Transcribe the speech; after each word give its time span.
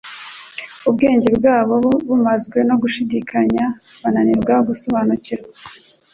Ubwenge 0.89 1.29
bwabo 1.37 1.75
bumazwe 2.07 2.59
no 2.69 2.75
gushidikanya 2.81 3.63
bananirwa 4.01 4.55
gusobanukirwa 4.67 5.55